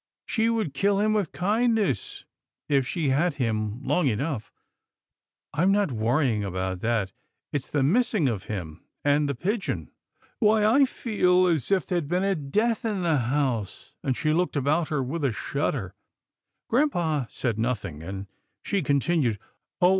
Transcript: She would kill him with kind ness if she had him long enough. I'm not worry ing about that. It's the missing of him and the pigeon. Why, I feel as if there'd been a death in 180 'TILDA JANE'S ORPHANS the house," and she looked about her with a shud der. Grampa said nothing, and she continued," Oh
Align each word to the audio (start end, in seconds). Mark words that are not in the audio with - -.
She 0.25 0.49
would 0.49 0.73
kill 0.73 0.99
him 0.99 1.13
with 1.13 1.31
kind 1.31 1.75
ness 1.75 2.25
if 2.67 2.87
she 2.87 3.09
had 3.09 3.35
him 3.35 3.83
long 3.83 4.07
enough. 4.07 4.51
I'm 5.53 5.71
not 5.71 5.91
worry 5.91 6.33
ing 6.33 6.43
about 6.43 6.79
that. 6.79 7.11
It's 7.53 7.69
the 7.69 7.83
missing 7.83 8.27
of 8.27 8.45
him 8.45 8.83
and 9.05 9.29
the 9.29 9.35
pigeon. 9.35 9.91
Why, 10.39 10.65
I 10.65 10.85
feel 10.85 11.45
as 11.45 11.69
if 11.69 11.85
there'd 11.85 12.07
been 12.07 12.23
a 12.23 12.33
death 12.33 12.83
in 12.83 13.03
180 13.03 13.03
'TILDA 13.03 13.03
JANE'S 13.03 13.27
ORPHANS 13.27 13.29
the 13.29 13.35
house," 13.35 13.93
and 14.03 14.17
she 14.17 14.33
looked 14.33 14.55
about 14.55 14.87
her 14.89 15.03
with 15.03 15.23
a 15.23 15.31
shud 15.31 15.75
der. 15.75 15.93
Grampa 16.67 17.27
said 17.29 17.59
nothing, 17.59 18.01
and 18.01 18.25
she 18.63 18.81
continued," 18.81 19.37
Oh 19.83 19.89